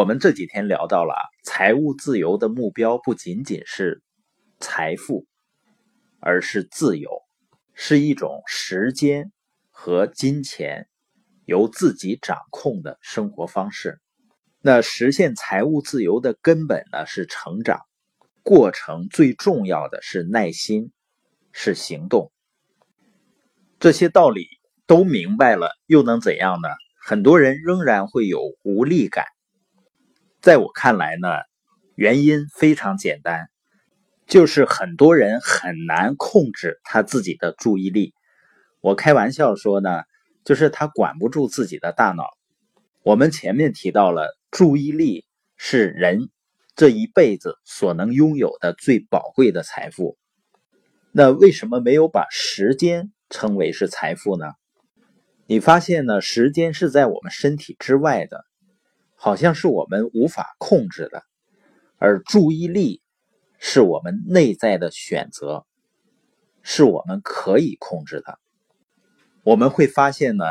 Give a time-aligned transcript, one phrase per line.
[0.00, 4.02] 我们这几天聊到了财务自由的目标不仅仅是
[4.58, 5.26] 财富，
[6.20, 7.10] 而是自由，
[7.74, 9.30] 是一种时间
[9.68, 10.88] 和金钱
[11.44, 14.00] 由自己掌控的生活方式。
[14.62, 17.82] 那实现财务自由的根本呢是成长，
[18.42, 20.92] 过程最重要的是耐心，
[21.52, 22.32] 是行动。
[23.78, 24.46] 这些道理
[24.86, 26.70] 都明白了，又能怎样呢？
[27.04, 29.26] 很多人仍然会有无力感。
[30.40, 31.28] 在我看来呢，
[31.96, 33.50] 原因非常简单，
[34.26, 38.14] 就是很多人很难控制他自己的注意力。
[38.80, 40.04] 我开玩笑说呢，
[40.42, 42.24] 就是他管不住自己的大脑。
[43.02, 45.26] 我们前面提到了，注意力
[45.58, 46.30] 是人
[46.74, 50.16] 这一辈子所能拥有的最宝贵的财富。
[51.12, 54.46] 那为什么没有把时间称为是财富呢？
[55.46, 58.46] 你发现呢，时间是在我们身体之外的。
[59.22, 61.22] 好像是我们无法控制的，
[61.98, 63.02] 而注意力
[63.58, 65.66] 是我们内在的选择，
[66.62, 68.38] 是我们可以控制的。
[69.42, 70.46] 我们会发现呢，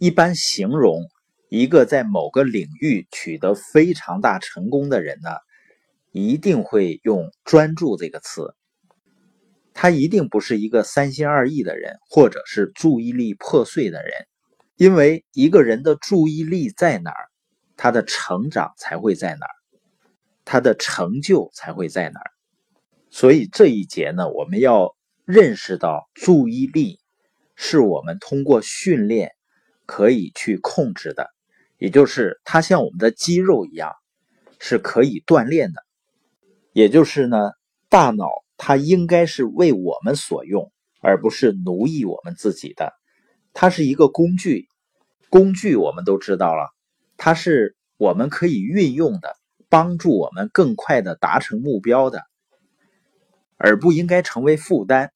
[0.00, 1.08] 一般形容
[1.48, 5.30] 一个在某个领域取得非常大成功的人呢，
[6.10, 8.56] 一定会用“专注”这个词。
[9.72, 14.26] 他一定不是一个三心二意的人，或者是注意力破碎的人，
[14.74, 17.28] 因为一个人的注意力在哪儿？
[17.76, 19.54] 他的成长才会在哪儿，
[20.44, 22.30] 他的成就才会在哪儿。
[23.10, 26.98] 所以这一节呢，我们要认识到，注意力
[27.54, 29.32] 是我们通过训练
[29.86, 31.28] 可以去控制的，
[31.78, 33.92] 也就是它像我们的肌肉一样，
[34.58, 35.82] 是可以锻炼的。
[36.72, 37.52] 也就是呢，
[37.88, 42.92] 大脑它应该是为我们所用，而不是奴役我们自己的。
[43.52, 44.66] 它是一个工具，
[45.30, 46.70] 工具我们都知道了。
[47.16, 49.36] 它是我们可以运用的，
[49.68, 52.22] 帮助我们更快的达成目标的，
[53.56, 55.12] 而不应该成为负担。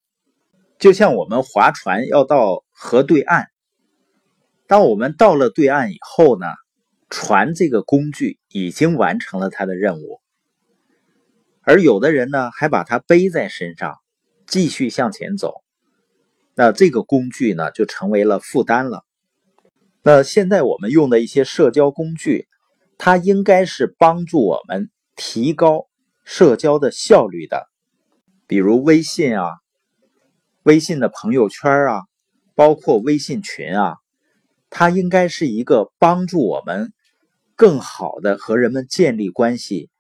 [0.79, 3.49] 就像我们划船要到河对岸，
[4.69, 6.47] 当我们到了对岸以后呢，
[7.11, 10.21] 船这个工具已经完成了它的任务，
[11.63, 13.97] 而有的人呢还把它背在身上，
[14.47, 15.63] 继续向前走，
[16.55, 19.05] 那这个工具呢就成为了负担了。
[20.03, 22.47] 那现在我们用的一些社交工具，
[22.97, 25.89] 它应该是帮助我们提高
[26.25, 27.67] 社交的效率的，
[28.47, 29.51] 比如微信啊、
[30.63, 32.03] 微信的朋友圈啊，
[32.55, 33.97] 包括微信群啊，
[34.71, 36.93] 它应该是一个帮助我们
[37.57, 39.91] 更好的和人们建立关系、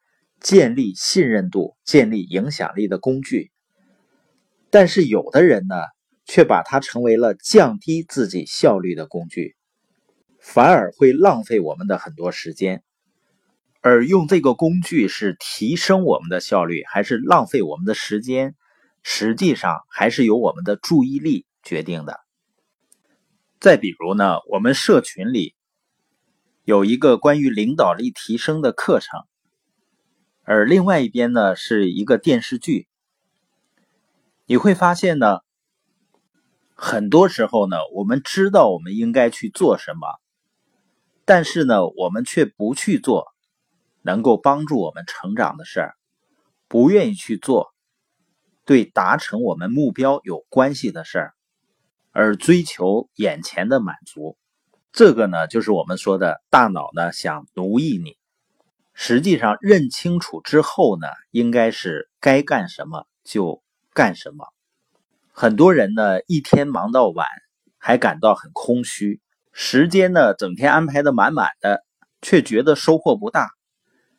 [0.41, 3.50] 建立信任度、建立影响力的工具。
[4.70, 5.75] 但是有的人呢，
[6.25, 9.56] 却把它成为了降低自己效率的工具。
[10.41, 12.82] 反而会浪费我们的很多时间，
[13.81, 18.54] 而用这个工具是提升我们的效率，还是浪费我们的时间，
[19.03, 22.21] 实际上还是由我们的注意力决定的。
[23.60, 25.54] 再比如呢，我们社群里
[26.65, 29.20] 有一个关于领导力提升的课程，
[30.44, 32.87] 而另外一边呢是一个电视剧，
[34.47, 35.41] 你会发现呢，
[36.75, 40.06] 很多时候呢，我们知道我们应该去做什么。
[41.28, 43.26] 但是呢，我们却不去做
[44.00, 45.94] 能够帮助我们成长的事儿，
[46.68, 47.74] 不愿意去做
[48.64, 51.34] 对达成我们目标有关系的事儿，
[52.12, 54.38] 而追求眼前的满足。
[54.90, 58.16] 这个呢，就是我们说的大脑呢想奴役你。
[58.94, 63.62] 实际上，认清楚之后呢，应该是该干什么就
[63.92, 64.46] 干什么。
[65.30, 67.28] 很多人呢，一天忙到晚，
[67.76, 69.20] 还感到很空虚。
[69.53, 71.84] 时间呢，整天安排的满满的，
[72.22, 73.50] 却觉得收获不大，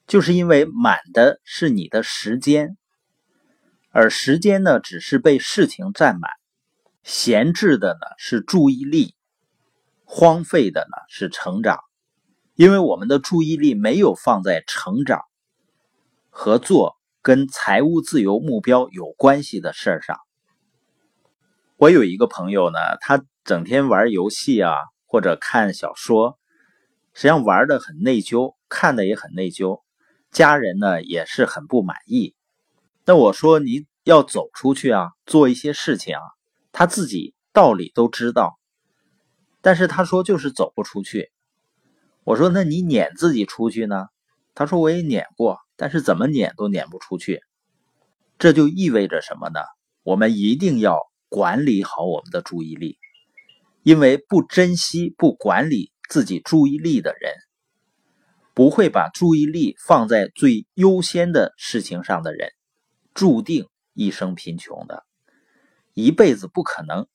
[0.06, 2.78] 就是因为满的是你的时间，
[3.92, 6.30] 而时间呢，只是被事情占满，
[7.04, 9.16] 闲置的呢是注意力，
[10.04, 11.80] 荒废的呢是成长，
[12.56, 15.22] 因为我们的注意力没有放在成长、
[16.30, 20.18] 合作跟财务自由目标有关系的事儿上。
[21.78, 24.74] 我有一个朋友呢，他整天玩游戏啊。
[25.10, 26.38] 或者看小说，
[27.14, 29.82] 实际上玩的很内疚，看的也很内疚，
[30.32, 32.36] 家人呢也是很不满意。
[33.06, 36.22] 那我说你要走出去啊，做一些事情啊，
[36.72, 38.60] 他自己道理都知道，
[39.62, 41.32] 但是他说就是走不出去。
[42.24, 44.06] 我说那你撵自己出去呢？
[44.54, 47.42] 他说我也撵过，但是怎么撵都撵不出去。
[48.38, 49.60] 这就意味着什么呢？
[50.04, 53.00] 我们一定要管理好我们的注意力。
[53.84, 57.34] 因为不珍惜、不管理自己注意力的人，
[58.54, 62.52] 不会把注意力放在最优先的事情上的人，
[63.14, 65.06] 注定一生贫穷的，
[65.94, 67.08] 一辈子不可能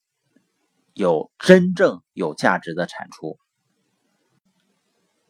[0.93, 3.39] 有真正有价值的产出。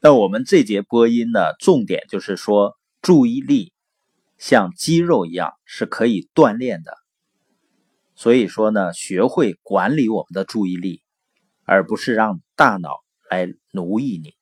[0.00, 3.72] 那我们这节播音呢，重点就是说，注意力
[4.36, 6.94] 像肌肉一样是可以锻炼的。
[8.14, 11.02] 所以说呢，学会管理我们的注意力，
[11.64, 14.34] 而不是让大脑来奴役你。